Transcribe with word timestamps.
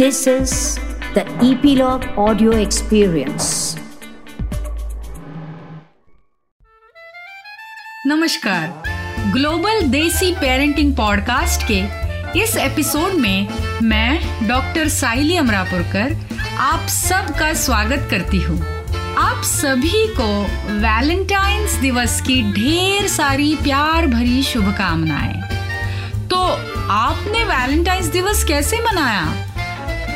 This 0.00 0.26
is 0.26 0.78
the 1.14 1.22
Epilogue 1.46 2.04
Audio 2.16 2.52
Experience. 2.52 3.76
नमस्कार। 8.06 8.82
Global 9.32 9.82
desi 9.82 10.32
parenting 10.32 10.96
podcast 10.96 11.66
के 11.70 11.78
इस 12.40 12.56
एपिसोड 12.56 13.12
में 13.12 13.48
मैं 13.82 14.48
डॉक्टर 14.48 14.88
साइली 14.88 15.36
अमरापुरकर, 15.36 16.16
आप 16.58 16.88
सबका 16.88 17.52
स्वागत 17.54 18.08
करती 18.10 18.40
हूँ। 18.40 18.60
आप 19.16 19.42
सभी 19.42 20.06
को 20.06 20.42
वैलेंटाइंस 20.72 21.74
दिवस 21.74 22.20
की 22.20 22.42
ढेर 22.52 23.08
सारी 23.08 23.54
प्यार 23.56 24.06
भरी 24.06 24.42
शुभकामनाएँ। 24.42 25.42
तो 26.28 26.42
आपने 26.90 27.44
वैलेंटाइंस 27.44 28.06
दिवस 28.06 28.44
कैसे 28.44 28.80
मनाया? 28.80 29.49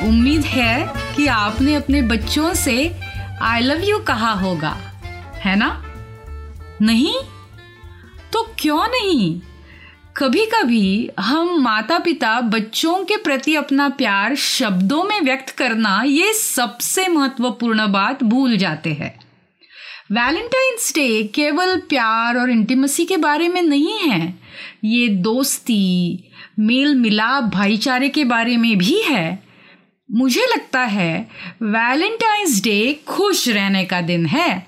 उम्मीद 0.03 0.45
है 0.45 0.93
कि 1.17 1.27
आपने 1.27 1.75
अपने 1.75 2.03
बच्चों 2.03 2.55
से 2.55 2.93
आई 3.43 3.61
लव 3.61 3.83
यू 3.85 3.99
कहा 3.99 4.33
होगा। 4.33 4.77
है 5.37 5.57
ना? 5.57 5.85
नहीं? 6.83 7.15
तो 8.33 8.55
क्यों 8.59 8.87
नहीं? 8.87 9.41
कभी 10.17 10.47
कभी 10.47 11.11
हम 11.21 11.61
माता 11.61 11.99
पिता 11.99 12.41
बच्चों 12.41 13.05
के 13.05 13.17
प्रति 13.17 13.55
अपना 13.55 13.89
प्यार 13.89 14.35
शब्दों 14.35 15.05
में 15.05 15.21
व्यक्त 15.21 15.51
करना 15.51 16.03
ये 16.07 16.33
सबसे 16.33 17.09
महत्वपूर्ण 17.09 17.87
बात 17.93 18.23
भूल 18.23 18.57
जाते 18.57 18.93
हैं। 18.93 19.15
वैलेंटाइंस 20.13 20.93
डे 20.95 21.23
केवल 21.23 21.77
प्यार 21.79 22.37
और 22.37 22.51
इंटीमेसी 22.51 23.05
के 23.05 23.17
बारे 23.17 23.49
में 23.49 23.63
नहीं 23.63 23.99
है, 23.99 24.35
ये 24.85 25.09
दोस्ती 25.09 26.25
मेल 26.59 26.95
मिलाप 26.95 27.45
भाईचारे 27.45 28.09
के 28.09 28.25
बारे 28.25 28.57
में 28.57 28.79
भी 28.79 29.01
है। 29.01 29.44
मुझे 30.13 30.41
लगता 30.41 30.81
है 30.81 31.29
वैलेंटाइंस 31.63 32.63
डे 32.63 33.01
खुश 33.07 33.49
रहने 33.49 33.85
का 33.85 34.01
दिन 34.01 34.27
है। 34.27 34.67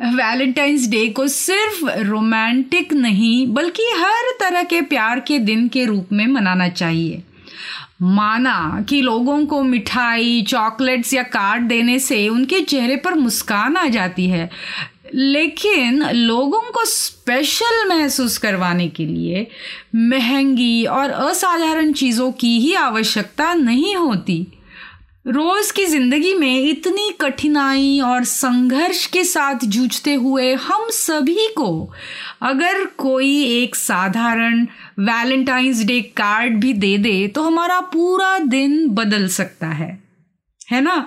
वैलेंटाइंस 0.00 0.88
डे 0.88 1.08
को 1.08 1.28
सिर्फ़ 1.28 1.90
रोमांटिक 1.90 2.92
नहीं, 2.92 3.46
बल्कि 3.46 3.82
हर 3.82 4.22
तरह 4.40 4.62
के 4.62 4.80
प्यार 4.80 5.20
के 5.20 5.38
दिन 5.38 5.68
के 5.68 5.84
रूप 5.84 6.08
में 6.12 6.26
मनाना 6.26 6.68
चाहिए। 6.68 7.22
माना 8.02 8.86
कि 8.88 9.02
लोगों 9.02 9.46
को 9.46 9.62
मिठाई 9.62 10.42
चॉकलेट्स 10.42 11.14
या 11.14 11.22
कार्ड 11.22 11.62
देने 11.62 11.98
से 11.98 12.28
उनके 12.28 12.60
चेहरे 12.60 12.96
पर 12.96 13.14
मुस्कान 13.14 13.76
आ 13.76 13.86
जाती 13.88 14.26
है। 14.26 14.50
लेकिन 15.14 16.10
लोगों 16.10 16.60
को 16.60 16.84
स्पेशल 16.84 17.88
महसूस 17.88 18.38
करवाने 18.38 18.88
के 18.88 19.06
लिए 19.06 19.46
महँगी 19.94 20.84
और 20.84 21.10
असाधारण 21.10 21.92
चीज़ों 21.92 22.32
की 22.32 22.58
ही 22.58 22.74
आवश्यकता 22.74 23.54
नहीं 23.54 23.96
होती। 23.96 24.46
रोज 25.26 25.70
की 25.70 25.84
ज़िंदगी 25.86 26.32
में 26.34 26.60
इतनी 26.60 27.10
कठिनाई 27.20 27.98
और 28.00 28.24
संघर्ष 28.24 29.06
के 29.06 29.22
साथ 29.24 29.64
जूझते 29.64 30.14
हुए 30.14 30.52
हम 30.54 30.86
सभी 30.90 31.46
को, 31.56 31.92
अगर 32.42 32.84
कोई 32.98 33.42
एक 33.54 33.74
साधारण 33.76 34.62
वैलेंटाइंस 35.00 35.82
डे 35.84 36.00
कार्ड 36.16 36.60
भी 36.60 36.72
दे 36.72 36.96
दे 36.98 37.26
तो 37.28 37.42
हमारा 37.42 37.80
पूरा 37.92 38.38
दिन 38.38 38.88
बदल 38.88 39.26
सकता 39.28 39.66
है। 39.66 39.90
है 40.70 40.80
ना? 40.80 41.06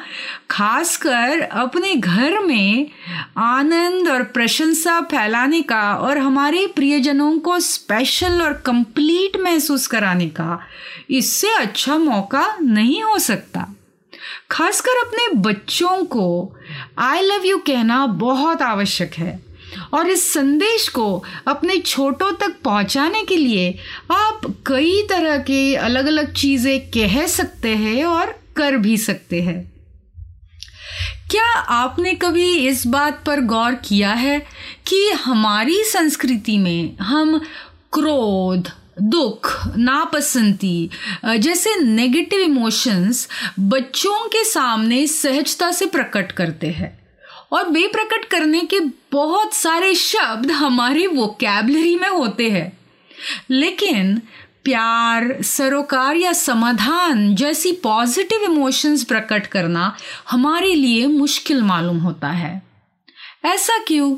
खासकर 0.50 1.42
अपने 1.42 1.96
घर 1.96 2.40
में 2.40 2.92
आनंद 3.38 4.10
और 4.10 4.24
प्रशंसा 4.24 5.00
फैलाने 5.02 5.62
का 5.62 5.94
और 5.96 6.18
हमारे 6.18 6.68
प्रियजनों 6.68 7.38
को 7.40 7.60
स्पेशल 7.60 8.42
और 8.42 8.62
कंप्लीट 8.66 9.42
महसूस 9.42 9.88
कराने 9.88 10.30
का, 10.30 10.60
इससे 11.10 11.56
अच्छा 11.56 11.98
मौका 11.98 12.48
नहीं 12.62 13.02
हो 13.04 13.20
सकता। 13.20 13.68
खासकर 14.52 15.06
अपने 15.06 15.28
बच्चों 15.42 16.04
को 16.06 16.56
आई 16.98 17.22
लव 17.22 17.46
यू 17.46 17.58
कहना 17.58 18.06
बहुत 18.06 18.62
आवश्यक 18.62 19.14
है। 19.14 19.40
और 19.94 20.08
इस 20.10 20.34
संदेश 20.34 20.88
को 20.88 21.24
अपने 21.48 21.78
छोटों 21.78 22.32
तक 22.34 22.56
पहुँचाने 22.64 23.24
के 23.24 23.36
लिए 23.36 23.70
आप 24.12 24.42
कई 24.68 25.02
तरह 25.10 25.38
के 25.38 25.76
अलग 25.76 26.06
अलग 26.06 26.34
चीज़ें 26.34 26.80
कह 26.92 27.26
सकते 27.28 27.76
हैं 27.76 28.04
और 28.06 28.32
कर 28.56 28.78
भी 28.78 28.98
सकते 28.98 29.42
हैं। 29.42 29.60
क्या 31.32 31.50
आपने 31.74 32.14
कभी 32.14 32.52
इस 32.68 32.86
बात 32.88 33.24
पर 33.26 33.42
गौर 33.46 33.74
किया 33.86 34.12
है 34.14 34.40
कि 34.88 35.10
हमारी 35.24 35.84
संस्कृति 35.84 36.58
में 36.58 36.98
हम 36.98 37.38
क्रोध 37.94 38.72
दुख 39.02 39.64
नापसंदी 39.78 40.90
जैसे 41.26 41.76
नेगेटिव 41.76 42.40
इमोशंस 42.40 43.28
बच्चों 43.60 44.28
के 44.28 44.44
सामने 44.44 45.08
सहजता 45.08 45.72
से 45.72 45.86
प्रकट 45.86 46.32
करते 46.32 46.68
हैं। 46.68 47.00
और 47.52 47.70
वे 47.70 47.88
प्रकट 47.88 48.26
करने 48.26 48.62
के 48.62 48.80
बहुत 49.12 49.54
सारे 49.54 49.96
शब्द 49.96 50.52
हमारे 50.52 51.08
वोकैबलरी 51.08 51.96
में 51.96 52.10
होते 52.10 52.50
हैं। 52.50 52.78
लेकिन 53.50 54.22
प्यार, 54.64 55.42
सरोकार 55.42 56.16
या 56.16 56.34
समाधान 56.34 57.36
जैसी 57.36 57.72
पॉजिटिव 57.72 58.44
इमोशंस 58.44 59.04
प्रकट 59.04 59.48
करना 59.48 59.98
हमारे 60.30 60.76
लिए 60.76 61.08
मुश्किल 61.08 61.62
मालूम 61.62 61.98
होता 61.98 62.28
है। 62.28 62.62
ऐसा 63.46 63.78
क्यों? 63.78 64.18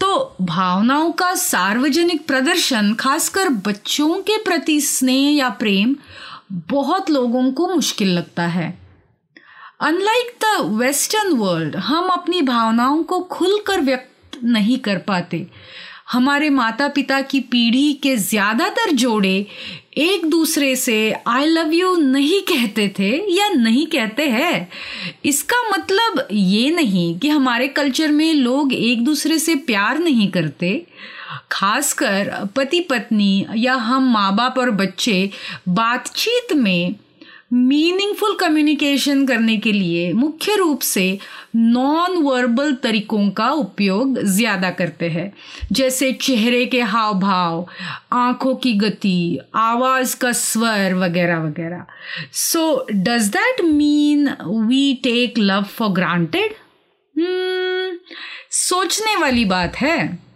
तो 0.00 0.36
भावनाओं 0.40 1.12
का 1.12 1.34
सार्वजनिक 1.34 2.26
प्रदर्शन, 2.26 2.94
खासकर 2.94 3.48
बच्चों 3.48 4.14
के 4.14 4.36
प्रति 4.36 4.80
स्नेह 4.80 5.36
या 5.36 5.48
प्रेम, 5.48 5.96
बहुत 6.52 7.10
लोगों 7.10 7.52
को 7.52 7.74
मुश्किल 7.74 8.08
लगता 8.08 8.42
है। 8.42 8.78
अनलाइक 9.80 10.38
द 10.44 10.60
वेस्टर्न 10.60 11.32
वर्ल्ड 11.32 11.76
हम 11.76 12.08
अपनी 12.08 12.42
भावनाओं 12.42 13.02
को 13.02 13.20
खुलकर 13.20 13.80
व्यक्त 13.80 14.38
नहीं 14.44 14.78
कर 14.78 14.98
पाते। 14.98 15.50
हमारे 16.12 16.48
माता 16.50 16.86
पिता 16.88 17.20
की 17.20 17.40
पीढ़ी 17.40 17.92
के 17.92 18.14
ज़्यादातर 18.16 18.90
जोड़े 18.92 19.34
एक 19.98 20.24
दूसरे 20.30 20.74
से 20.76 20.96
आई 21.26 21.46
लव 21.46 21.72
यू 21.72 21.94
नहीं 21.96 22.40
कहते 22.42 22.88
थे 22.98 23.10
या 23.34 23.48
नहीं 23.48 23.86
कहते 23.86 24.26
हैं। 24.28 24.68
इसका 25.24 25.62
मतलब 25.68 26.26
ये 26.32 26.70
नहीं 26.70 27.18
कि 27.18 27.28
हमारे 27.28 27.68
कल्चर 27.68 28.10
में 28.12 28.32
लोग 28.34 28.72
एक 28.72 29.04
दूसरे 29.04 29.38
से 29.38 29.54
प्यार 29.66 29.98
नहीं 29.98 30.28
करते। 30.30 30.86
खासकर 31.52 32.32
पति 32.56 32.80
पत्नी 32.80 33.46
या 33.56 33.74
हम 33.74 34.10
माँ 34.12 34.34
बाप 34.36 34.58
और 34.58 34.70
बच्चे 34.70 35.30
बातचीत 35.68 36.52
में 36.56 36.94
मीनिंगफुल 37.50 38.34
कम्युनिकेशन 38.36 39.24
करने 39.26 39.56
के 39.56 39.72
लिए 39.72 40.12
मुख्य 40.12 40.54
रूप 40.56 40.80
से 40.80 41.18
नॉन 41.56 42.16
वर्बल 42.22 42.72
तरीकों 42.74 43.28
का 43.30 43.48
उपयोग 43.52 44.18
ज़्यादा 44.18 44.70
करते 44.70 45.08
हैं। 45.08 45.32
जैसे 45.72 46.12
चेहरे 46.12 46.64
के 46.66 46.80
हाव 46.82 47.18
भाव 47.20 47.66
आँखों 48.12 48.54
की 48.54 48.72
गति, 48.74 49.38
आवाज़ 49.54 50.16
का 50.16 50.32
स्वर 50.32 50.94
वगैरह 50.94 51.38
वगैरह। 51.38 51.84
So 52.32 52.86
does 52.92 53.28
that 53.28 53.60
mean 53.64 54.28
we 54.68 54.94
take 55.04 55.38
love 55.38 55.64
for 55.76 55.92
granted 55.92 56.54
सोचने 58.52 59.16
वाली 59.16 59.44
बात 59.44 59.76
है। 59.76 60.29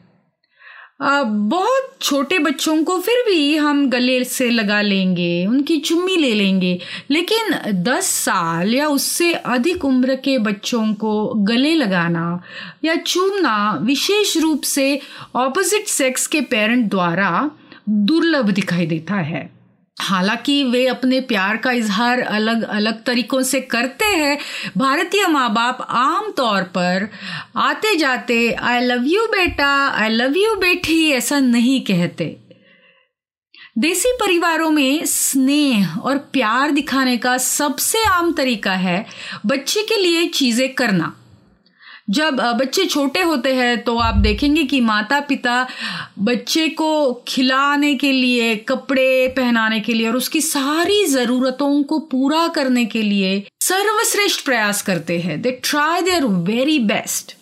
बहुत 1.02 1.96
छोटे 2.00 2.38
बच्चों 2.38 2.84
को 2.84 2.98
फिर 3.00 3.14
भी 3.26 3.56
हम 3.56 3.90
गले 3.90 4.24
से 4.24 4.50
लगा 4.50 4.80
लेंगे, 4.82 5.46
उनकी 5.46 5.78
चुम्मी 5.78 6.16
ले 6.16 6.34
लेंगे। 6.34 6.78
लेकिन 7.10 7.72
दस 7.82 8.06
साल 8.06 8.74
या 8.74 8.88
उससे 8.88 9.32
अधिक 9.32 9.84
उम्र 9.84 10.14
के 10.14 10.38
बच्चों 10.38 10.94
को 10.94 11.34
गले 11.34 11.74
लगाना 11.74 12.42
या 12.84 12.94
चूमना 12.96 13.78
विशेष 13.82 14.36
रूप 14.36 14.62
से 14.62 15.00
ऑपोजिट 15.34 15.86
सेक्स 15.86 16.26
के 16.26 16.40
पेरेंट 16.40 16.90
द्वारा 16.90 17.50
दुर्लभ 17.88 18.50
दिखाई 18.50 18.86
देता 18.86 19.14
है। 19.14 19.63
हालाँकि 20.04 20.62
वे 20.64 20.86
अपने 20.86 21.20
प्यार 21.22 21.56
का 21.56 21.72
इजहार 21.72 22.20
अलग 22.20 22.62
अलग 22.62 23.02
तरीकों 23.04 23.42
से 23.42 23.60
करते 23.60 24.04
हैं। 24.06 24.38
भारतीय 24.78 25.26
माँ 25.26 25.48
बाप 25.54 25.86
आम 25.90 26.30
तौर 26.36 26.62
पर 26.76 27.08
आते 27.56 27.94
जाते 27.96 28.52
आई 28.52 28.80
लव 28.80 29.04
यू 29.06 29.26
बेटा 29.28 29.74
आई 29.88 30.08
लव 30.08 30.36
यू 30.36 30.54
बेटी, 30.56 31.10
ऐसा 31.10 31.40
नहीं 31.40 31.80
कहते। 31.80 32.36
देसी 33.78 34.12
परिवारों 34.12 34.70
में 34.70 35.04
स्नेह 35.04 35.96
और 35.98 36.18
प्यार 36.32 36.70
दिखाने 36.70 37.16
का 37.16 37.36
सबसे 37.38 38.04
आम 38.04 38.32
तरीका 38.32 38.72
है 38.72 39.04
बच्चे 39.46 39.82
के 39.82 39.96
लिए 39.96 40.26
चीज़ें 40.28 40.74
करना। 40.74 41.12
जब 42.08 42.40
बच्चे 42.58 42.84
छोटे 42.84 43.20
होते 43.20 43.54
हैं 43.54 43.82
तो 43.82 43.96
आप 43.98 44.14
देखेंगे 44.14 44.62
कि 44.64 44.80
माता 44.80 45.20
पिता 45.20 45.66
बच्चे 46.18 46.68
को 46.70 47.12
खिलाने 47.28 47.94
के 47.94 48.10
लिए, 48.12 48.54
कपड़े 48.56 49.28
पहनाने 49.28 49.80
के 49.80 49.94
लिए 49.94 50.08
और 50.08 50.16
उसकी 50.16 50.40
सारी 50.40 51.04
ज़रूरतों 51.06 51.82
को 51.82 51.98
पूरा 52.10 52.46
करने 52.48 52.84
के 52.86 53.02
लिए 53.02 53.42
सर्वश्रेष्ठ 53.60 54.44
प्रयास 54.44 54.82
करते 54.82 55.18
हैं। 55.18 55.40
They 55.42 55.50
try 55.64 56.02
their 56.02 56.24
very 56.24 56.78
best 56.78 57.36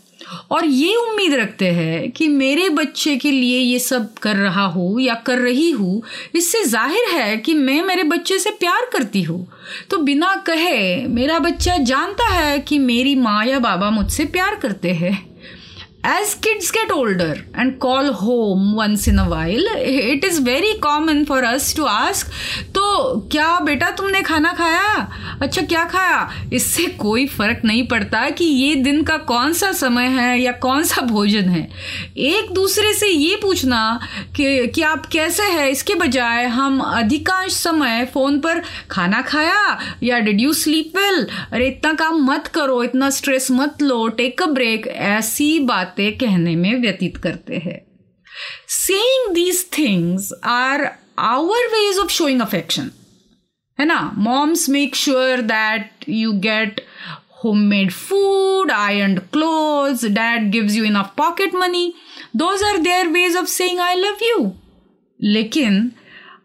और 0.50 0.64
ये 0.64 0.94
उम्मीद 0.96 1.34
रखते 1.34 1.70
हैं 1.70 2.10
कि 2.10 2.28
मेरे 2.28 2.68
बच्चे 2.68 3.16
के 3.16 3.30
लिए 3.30 3.58
ये 3.58 3.78
सब 3.78 4.12
कर 4.14 4.36
रहा 4.36 4.64
हूँ 4.66 5.00
या 5.00 5.14
कर 5.26 5.38
रही 5.38 5.70
हूँ, 5.70 6.02
इससे 6.34 6.62
ज़ाहिर 6.64 7.08
है 7.12 7.36
कि 7.36 7.54
मैं 7.54 7.82
मेरे 7.82 8.02
बच्चे 8.04 8.38
से 8.38 8.50
प्यार 8.50 8.88
करती 8.92 9.22
हूँ। 9.22 9.46
तो 9.90 9.98
बिना 9.98 10.34
कहे 10.46 11.06
मेरा 11.08 11.38
बच्चा 11.38 11.76
जानता 11.76 12.28
है 12.28 12.58
कि 12.58 12.78
मेरी 12.78 13.14
माँ 13.14 13.44
या 13.46 13.58
बाबा 13.58 13.90
मुझसे 13.90 14.24
प्यार 14.24 14.54
करते 14.54 14.92
हैं। 14.92 15.31
As 16.04 16.34
kids 16.34 16.72
get 16.72 16.90
older 16.90 17.34
and 17.54 17.78
call 17.78 18.12
home 18.12 18.74
once 18.74 19.06
in 19.06 19.18
a 19.20 19.28
while, 19.28 19.66
it 19.76 20.24
is 20.24 20.40
very 20.40 20.76
common 20.80 21.24
for 21.24 21.44
us 21.44 21.72
to 21.74 21.86
ask 21.86 22.30
तो 22.74 23.20
क्या 23.32 23.58
बेटा 23.64 23.90
तुमने 23.90 24.22
खाना 24.22 24.52
खाया? 24.52 25.38
अच्छा 25.42 25.62
क्या 25.62 25.84
खाया? 25.84 26.48
इससे 26.52 26.86
कोई 27.00 27.26
फ़र्क 27.26 27.60
नहीं 27.64 27.86
पड़ता 27.88 28.28
कि 28.30 28.44
ये 28.44 28.74
दिन 28.74 29.02
का 29.02 29.16
कौन 29.30 29.52
सा 29.52 29.70
समय 29.72 30.06
है 30.16 30.40
या 30.40 30.52
कौन 30.62 30.82
सा 30.84 31.02
भोजन 31.02 31.48
है। 31.48 31.62
एक 32.16 32.50
दूसरे 32.54 32.92
से 32.94 33.08
ये 33.08 33.36
पूछना 33.42 34.00
कि 34.36 34.66
कि 34.66 34.82
आप 34.82 35.06
कैसे 35.12 35.42
हैं? 35.42 35.68
इसके 35.68 35.94
बजाय 35.94 36.46
हम 36.46 36.80
अधिकांश 36.80 37.52
समय 37.52 38.04
फ़ोन 38.14 38.40
पर 38.40 38.62
खाना 38.90 39.22
खाया 39.22 39.78
या 40.02 40.18
डिड 40.18 40.40
यू 40.40 40.52
स्लीप 40.52 40.96
वेल 40.96 41.26
अरे, 41.52 41.68
इतना 41.68 41.92
काम 41.94 42.22
मत 42.30 42.46
करो, 42.54 42.82
इतना 42.82 43.10
स्ट्रेस 43.10 43.50
मत 43.50 43.82
लो 43.82 44.06
टेक 44.08 44.42
अ 44.42 44.46
ब्रेक 44.46 44.86
ऐसी 44.86 45.58
बात 45.60 45.91
बातें 45.92 46.18
कहने 46.18 46.54
में 46.56 46.80
व्यतीत 46.80 47.16
करते 47.16 47.56
हैं। 47.56 47.80
Saying 48.68 49.34
these 49.34 49.64
things 49.78 50.32
are 50.44 50.88
our 51.18 51.66
ways 51.68 51.98
of 51.98 52.12
showing 52.12 52.40
affection 52.40 52.90
है 53.78 53.86
ना? 53.86 54.00
Moms 54.18 54.68
make 54.68 54.94
sure 54.96 55.40
that 55.40 56.04
you 56.08 56.32
get 56.40 56.80
home 57.44 57.58
made 57.58 57.90
food 57.92 58.70
iron 58.70 59.16
cloth 59.32 60.04
dad 60.10 60.50
gives 60.50 60.74
you 60.74 60.84
enough 60.84 61.12
pocket 61.16 61.54
money 61.54 61.92
those 62.36 62.62
are 62.62 62.78
their 62.78 63.08
ways 63.08 63.36
of 63.36 63.46
saying 63.46 63.80
I 63.80 63.96
love 63.96 64.24
you 64.24 64.52
लेकिन 65.20 65.90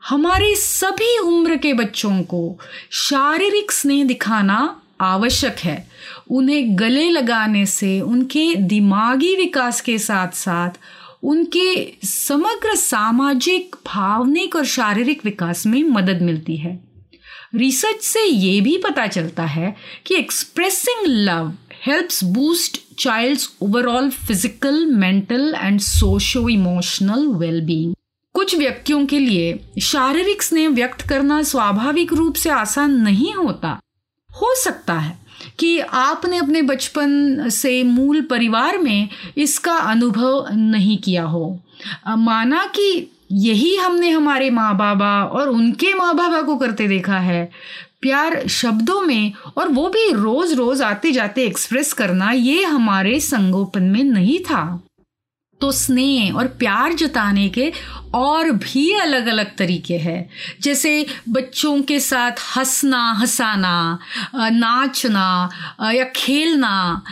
हमारे 0.09 0.55
सभी 0.55 1.17
उम्र 1.17 1.57
के 1.57 1.73
बच्चों 1.73 2.21
को 2.23 2.59
शारीरिक 2.91 3.71
स्नेह 3.71 4.03
दिखाना 4.03 4.59
आवश्यक 5.01 5.55
है। 5.59 5.88
उन्हें 6.29 6.77
गले 6.79 7.09
लगाने 7.09 7.65
से, 7.65 8.00
उनके 8.01 8.53
दिमागी 8.56 9.35
विकास 9.35 9.81
के 9.81 9.97
साथ 10.00 10.31
साथ 10.35 10.79
उनके 11.24 11.94
समग्र 12.03 12.75
सामाजिक 12.75 13.75
भावनिक 13.85 14.56
और 14.56 14.65
शारीरिक 14.65 15.25
विकास 15.25 15.65
में 15.68 15.83
मदद 15.83 16.21
मिलती 16.21 16.57
है। 16.57 16.79
रिसर्च 17.56 18.01
से 18.01 18.24
ये 18.24 18.59
भी 18.62 18.77
पता 18.77 19.07
चलता 19.07 19.45
है 19.45 19.75
कि 20.06 20.15
expressing 20.15 21.06
love 21.07 21.51
helps 21.85 22.24
boost 22.24 22.80
child's 23.00 23.50
overall 23.62 24.09
physical, 24.09 24.85
mental 24.85 25.53
and 25.57 25.80
socio 25.80 26.47
emotional 26.50 27.27
wellbeing. 27.38 27.94
कुछ 28.35 28.56
व्यक्तियों 28.56 29.06
के 29.06 29.19
लिए 29.19 29.59
शारीरिक 29.81 30.44
स्नेह 30.44 30.69
व्यक्त 30.69 31.01
करना 31.01 31.41
स्वाभाविक 31.44 32.13
रूप 32.13 32.35
से 32.35 32.50
आसान 32.50 32.95
नहीं 33.01 33.33
होता। 33.33 33.80
हो 34.30 34.53
सकता 34.56 34.94
है 34.94 35.26
कि 35.59 35.80
आपने 35.80 36.38
अपने 36.38 36.62
बचपन 36.62 37.50
से 37.50 37.83
मूल 37.83 38.21
परिवार 38.21 38.77
में 38.77 39.09
इसका 39.38 39.75
अनुभव 39.92 40.48
नहीं 40.54 40.98
किया 40.98 41.24
हो। 41.24 41.59
माना 42.09 42.65
कि 42.75 43.12
यही 43.31 43.75
हमने 43.75 44.09
हमारे 44.09 44.50
माँ 44.50 44.77
बाबा 44.77 45.24
और 45.24 45.50
उनके 45.50 45.94
माँ 45.94 46.15
बाबा 46.15 46.42
को 46.42 46.56
करते 46.57 46.88
देखा 46.88 47.18
है। 47.19 47.50
प्यार 48.01 48.48
शब्दों 48.48 49.01
में 49.01 49.33
और 49.57 49.69
वो 49.69 49.88
भी 49.89 50.12
रोज 50.12 50.54
रोज 50.54 50.81
आते 50.81 51.12
जाते 51.12 51.45
एक्सप्रेस 51.45 51.94
करना 51.94 52.31
ये 52.31 52.63
हमारे 52.63 53.19
संगोपन 53.19 53.83
में 53.83 54.04
नहीं 54.04 54.39
था। 54.39 54.63
तो 55.62 55.71
स्नेह 55.71 56.36
और 56.38 56.48
प्यार 56.59 56.94
जताने 56.94 57.48
के 57.50 57.71
और 58.13 58.50
भी 58.51 58.92
अलग 58.94 59.27
अलग 59.27 59.56
तरीके 59.57 59.98
हैं। 59.98 60.30
जैसे 60.62 61.06
बच्चों 61.30 61.81
के 61.81 62.00
साथ 62.00 62.31
हंसना, 62.56 63.01
हंसाना 63.12 64.00
नाचना 64.36 65.50
या 65.94 66.04
खेलना 66.15 67.04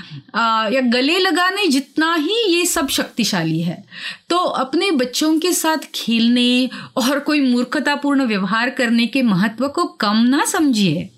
या 0.74 0.82
गले 0.92 1.18
लगाने 1.20 1.66
जितना 1.68 2.14
ही 2.16 2.42
ये 2.48 2.66
सब 2.66 2.90
शक्तिशाली 2.90 3.62
है। 3.62 3.84
तो 4.30 4.38
अपने 4.38 4.92
बच्चों 4.92 5.38
के 5.40 5.52
साथ 5.54 5.92
खेलने 5.96 6.70
और 6.98 7.20
कोई 7.20 7.42
मूर्खतापूर्ण 7.42 8.26
व्यवहार 8.26 8.70
करने 8.70 9.08
के 9.08 9.22
महत्व 9.24 9.68
को 9.68 9.86
कम 10.00 10.24
ना 10.30 10.46
समझिए। 10.46 11.10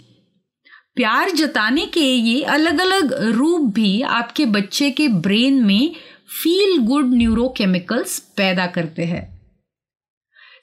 प्यार 0.96 1.30
जताने 1.32 1.86
के 1.86 2.00
ये 2.02 2.42
अलग 2.44 2.80
अलग 2.82 3.14
रूप 3.32 3.74
भी 3.74 4.02
आपके 4.02 4.46
बच्चे 4.48 4.90
के 4.92 5.08
ब्रेन 5.08 5.64
में 5.66 5.96
फील 6.30 6.78
गुड 6.88 7.14
न्यूरोकेमिकल्स 7.14 8.20
पैदा 8.38 8.66
करते 8.78 9.06
हैं 9.06 9.26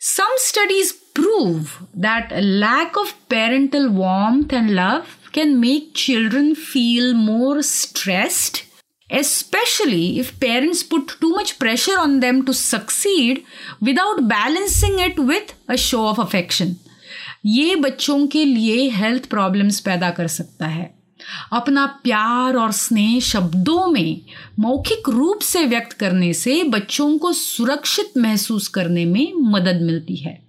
some 0.07 0.37
studies 0.41 0.93
prove 1.15 1.69
that 1.99 2.33
lack 2.41 2.99
of 2.99 3.13
parental 3.31 3.89
warmth 3.89 4.53
and 4.55 4.71
love 4.71 5.05
can 5.35 5.57
make 5.59 5.93
children 5.97 6.53
feel 6.55 7.15
more 7.15 7.61
stressed 7.63 8.63
especially 9.11 10.19
if 10.19 10.39
parents 10.41 10.83
put 10.83 11.09
too 11.21 11.31
much 11.31 11.59
pressure 11.59 11.99
on 11.99 12.21
them 12.21 12.45
to 12.45 12.53
succeed 12.53 13.45
without 13.81 14.29
balancing 14.29 14.99
it 14.99 15.19
with 15.19 15.53
a 15.69 15.77
show 15.79 16.07
of 16.09 16.19
affection. 16.19 16.75
ये 17.47 17.75
बच्चों 17.77 18.27
के 18.27 18.45
लिए 18.45 18.89
health 18.91 19.29
problems 19.31 19.81
पैदा 19.81 20.11
कर 20.11 20.27
सकता 20.29 20.67
है 20.67 20.85
अपना 21.53 21.87
प्यार 21.87 22.57
और 22.57 22.73
स्नेह 22.73 23.21
शब्दों 23.21 23.87
में 23.87 24.21
मौखिक 24.59 25.09
रूप 25.09 25.41
से 25.41 25.65
व्यक्त 25.67 25.93
करने 25.93 26.33
से 26.33 26.63
बच्चों 26.63 27.19
को 27.19 27.33
सुरक्षित 27.33 28.13
महसूस 28.17 28.69
करने 28.69 29.05
में 29.05 29.33
मदद 29.35 29.83
मिलती 29.83 30.17
है। 30.17 30.43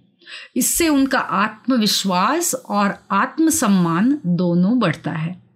इससे 0.56 0.88
उनका 0.88 1.18
आत्मविश्वास 1.18 2.54
और 2.54 2.94
आत्मसम्मान 3.10 4.20
दोनों 4.26 4.78
बढ़ता 4.78 5.10
है। 5.10 5.46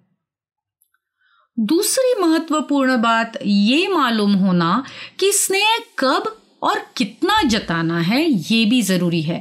दूसरी 1.59 2.21
महत्वपूर्ण 2.21 2.97
बात 2.97 3.39
ये 3.47 3.89
मालूम 3.89 4.35
होना 4.35 4.85
कि 5.19 5.33
स्नेह 5.33 5.79
कब 5.99 6.37
और 6.63 6.79
कितना 6.97 7.43
जताना 7.43 8.01
है 8.01 8.31
ये 8.31 8.65
भी 8.65 8.83
ज़रूरी 8.83 9.23
है। 9.23 9.39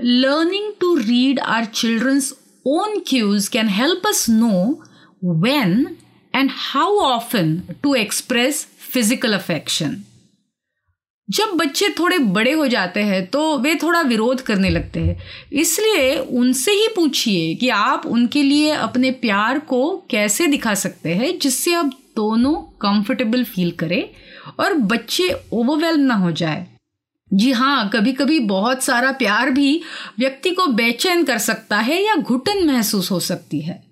Learning 0.00 0.72
to 0.80 0.94
read 0.94 1.40
our 1.40 1.64
children's 1.64 2.32
own 2.66 3.00
cues 3.04 3.48
can 3.48 3.68
help 3.68 4.06
us 4.06 4.28
know 4.28 4.82
when 5.22 5.96
and 6.34 6.50
how 6.50 6.88
often 7.00 7.76
to 7.82 7.94
express 7.94 8.64
physical 8.64 9.34
affection. 9.34 9.94
जब 11.28 11.52
बच्चे 11.56 11.88
थोड़े 11.98 12.18
बड़े 12.18 12.52
हो 12.52 12.66
जाते 12.68 13.02
हैं 13.02 13.24
तो 13.26 13.58
वे 13.58 13.74
थोड़ा 13.74 14.00
विरोध 14.00 14.40
करने 14.40 14.70
लगते 14.70 15.00
हैं 15.00 15.16
इसलिए 15.52 16.16
उनसे 16.16 16.72
ही 16.72 16.88
पूछिए 16.96 17.54
कि 17.54 17.68
आप 17.68 18.06
उनके 18.06 18.42
लिए 18.42 18.70
अपने 18.70 19.10
प्यार 19.10 19.58
को 19.58 19.80
कैसे 20.10 20.46
दिखा 20.46 20.74
सकते 20.74 21.14
हैं, 21.14 21.38
जिससे 21.38 21.74
आप 21.74 21.90
दोनों 22.16 22.54
कंफर्टेबल 22.82 23.44
फील 23.44 23.70
करें 23.70 24.04
और 24.60 24.74
बच्चे 24.92 25.32
ओवरवेलम 25.52 26.00
ना 26.00 26.14
हो 26.14 26.30
जाए 26.32 26.66
जी 27.32 27.52
हाँ 27.52 27.88
कभी 27.88 28.12
कभी 28.12 28.38
बहुत 28.40 28.82
सारा 28.82 29.10
प्यार 29.12 29.50
भी 29.50 29.80
व्यक्ति 30.18 30.50
को 30.50 30.66
बेचैन 30.66 31.24
कर 31.24 31.38
सकता 31.38 31.78
है 31.78 32.02
या 32.02 32.14
घुटन 32.16 32.66
महसूस 32.66 33.10
हो 33.10 33.20
सकती 33.20 33.60
है। 33.60 33.82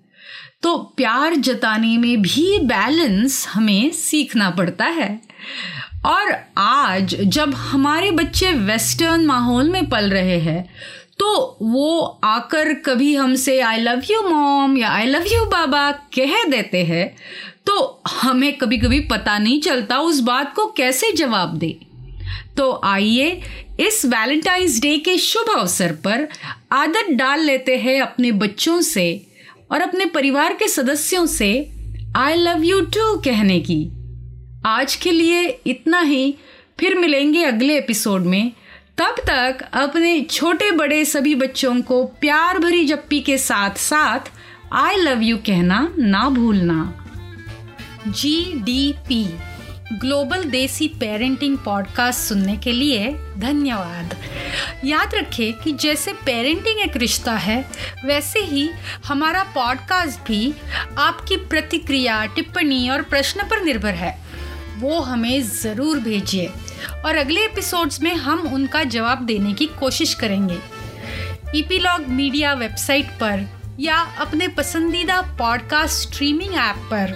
तो 0.61 0.77
प्यार 0.97 1.35
जताने 1.35 1.97
में 1.97 2.21
भी 2.21 2.59
बैलेंस 2.59 3.45
हमें 3.47 3.91
सीखना 3.91 4.49
पड़ता 4.49 4.85
है। 4.85 5.09
और 6.05 6.35
आज 6.57 7.15
जब 7.15 7.53
हमारे 7.53 8.11
बच्चे 8.11 8.51
वेस्टर्न 8.51 9.25
माहौल 9.25 9.69
में 9.69 9.89
पल 9.89 10.09
रहे 10.09 10.39
हैं 10.39 10.63
तो 11.19 11.57
वो 11.61 12.19
आकर 12.23 12.73
कभी 12.73 13.15
हमसे 13.15 13.59
आई 13.61 13.77
लव 13.77 14.01
यू 14.11 14.21
मॉम 14.29 14.77
या 14.77 14.89
आई 14.89 15.05
लव 15.05 15.23
यू 15.33 15.45
बाबा 15.45 15.91
कह 15.91 16.43
देते 16.43 16.83
हैं 16.83 17.07
तो 17.65 18.01
हमें 18.07 18.51
कभी 18.57 18.77
कभी 18.77 18.99
पता 18.99 19.37
नहीं 19.37 19.61
चलता 19.61 19.99
उस 19.99 20.19
बात 20.19 20.53
को 20.53 20.65
कैसे 20.67 21.11
जवाब 21.11 21.57
दे। 21.57 21.77
तो 22.57 22.81
आइए 22.83 23.41
इस 23.79 24.05
वैलेंटाइंस 24.05 24.79
डे 24.81 24.97
के 24.97 25.17
शुभ 25.17 25.59
अवसर 25.59 25.91
पर 25.91 26.27
आदत 26.71 27.11
डाल 27.11 27.39
लेते 27.39 27.77
हैं 27.77 28.01
अपने 28.01 28.31
बच्चों 28.31 28.81
से 28.81 29.05
और 29.71 29.81
अपने 29.81 30.05
परिवार 30.05 30.53
के 30.53 30.67
सदस्यों 30.67 31.25
से 31.25 31.51
आई 32.15 32.35
लव 32.35 32.63
यू 32.63 32.81
टू 32.81 33.17
कहने 33.19 33.59
की। 33.59 33.91
आज 34.65 34.95
के 34.95 35.11
लिए 35.11 35.59
इतना 35.67 36.01
ही। 36.01 36.35
फिर 36.79 36.95
मिलेंगे 36.95 37.43
अगले 37.43 37.77
एपिसोड 37.77 38.21
में। 38.21 38.51
तब 38.97 39.15
तक 39.19 39.69
अपने 39.73 40.21
छोटे 40.21 40.71
बड़े 40.71 41.05
सभी 41.05 41.35
बच्चों 41.35 41.81
को 41.81 42.03
प्यार 42.05 42.59
भरी 42.59 42.85
जप्पी 42.85 43.19
के 43.21 43.37
साथ 43.37 43.75
साथ 43.75 44.31
आई 44.73 44.95
लव 44.95 45.21
यू 45.21 45.37
कहना 45.37 45.93
ना 45.99 46.29
भूलना। 46.29 47.05
G 48.07 48.53
D 48.55 48.93
P 49.07 49.23
global 49.93 50.43
desi 50.43 50.87
parenting 50.99 51.57
podcast 51.57 52.19
सुनने 52.19 52.55
के 52.57 52.71
लिए 52.71 53.07
धन्यवाद। 53.37 54.15
याद 54.85 55.15
रखें 55.15 55.53
कि 55.53 55.71
जैसे 55.71 56.13
पेरेंटिंग 56.25 56.79
एक 56.79 56.97
रिश्ता 56.97 57.33
है, 57.33 57.59
वैसे 58.05 58.39
ही 58.39 58.69
हमारा 59.05 59.43
पॉडकास्ट 59.55 60.19
भी 60.19 60.53
आपकी 60.97 61.37
प्रतिक्रिया, 61.45 62.25
टिप्पणी 62.25 62.89
और 62.89 63.01
प्रश्न 63.01 63.43
पर 63.43 63.61
निर्भर 63.61 63.93
है। 63.93 64.17
वो 64.77 64.99
हमें 64.99 65.41
ज़रूर 65.43 65.99
भेजिए 65.99 66.49
और 67.05 67.15
अगले 67.15 67.43
एपिसोड्स 67.45 68.01
में 68.01 68.13
हम 68.15 68.47
उनका 68.53 68.83
जवाब 68.83 69.25
देने 69.25 69.53
की 69.53 69.65
कोशिश 69.79 70.13
करेंगे। 70.13 70.57
ईपीलॉग 71.55 72.07
मीडिया 72.09 72.53
वेबसाइट 72.53 73.11
पर 73.21 73.45
या 73.79 73.97
अपने 74.19 74.47
पसंदीदा 74.47 75.21
पॉडकास्ट 75.37 76.09
स्ट्रीमिंग 76.09 76.55
ऐप 76.55 76.87
पर 76.91 77.15